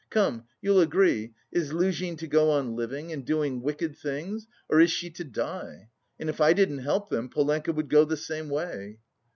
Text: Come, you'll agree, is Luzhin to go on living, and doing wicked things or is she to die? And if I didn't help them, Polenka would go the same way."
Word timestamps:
Come, 0.09 0.45
you'll 0.63 0.79
agree, 0.81 1.35
is 1.51 1.73
Luzhin 1.73 2.17
to 2.17 2.25
go 2.27 2.49
on 2.49 2.75
living, 2.75 3.11
and 3.11 3.23
doing 3.23 3.61
wicked 3.61 3.95
things 3.95 4.47
or 4.67 4.79
is 4.81 4.89
she 4.89 5.11
to 5.11 5.23
die? 5.23 5.89
And 6.19 6.27
if 6.27 6.41
I 6.41 6.53
didn't 6.53 6.79
help 6.79 7.09
them, 7.11 7.29
Polenka 7.29 7.71
would 7.71 7.87
go 7.87 8.03
the 8.03 8.17
same 8.17 8.49
way." 8.49 8.97